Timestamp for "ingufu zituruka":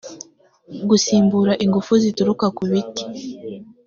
1.65-2.45